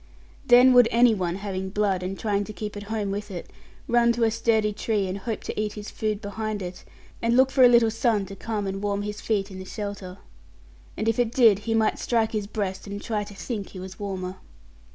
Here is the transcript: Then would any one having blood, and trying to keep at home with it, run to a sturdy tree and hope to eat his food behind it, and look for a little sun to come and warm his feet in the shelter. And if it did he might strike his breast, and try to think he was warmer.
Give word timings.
Then 0.47 0.73
would 0.73 0.87
any 0.89 1.13
one 1.13 1.35
having 1.35 1.69
blood, 1.69 2.01
and 2.01 2.17
trying 2.17 2.43
to 2.45 2.53
keep 2.53 2.75
at 2.75 2.81
home 2.89 3.11
with 3.11 3.29
it, 3.29 3.51
run 3.87 4.11
to 4.13 4.23
a 4.23 4.31
sturdy 4.31 4.73
tree 4.73 5.07
and 5.07 5.15
hope 5.15 5.43
to 5.43 5.61
eat 5.61 5.73
his 5.73 5.91
food 5.91 6.21
behind 6.21 6.63
it, 6.63 6.83
and 7.21 7.37
look 7.37 7.51
for 7.51 7.63
a 7.63 7.67
little 7.67 7.91
sun 7.91 8.25
to 8.25 8.35
come 8.35 8.65
and 8.65 8.81
warm 8.81 9.03
his 9.03 9.21
feet 9.21 9.51
in 9.51 9.59
the 9.59 9.63
shelter. 9.65 10.17
And 10.97 11.07
if 11.07 11.19
it 11.19 11.31
did 11.31 11.59
he 11.69 11.75
might 11.75 11.99
strike 11.99 12.31
his 12.31 12.47
breast, 12.47 12.87
and 12.87 12.99
try 12.99 13.23
to 13.23 13.35
think 13.35 13.69
he 13.69 13.79
was 13.79 13.99
warmer. 13.99 14.37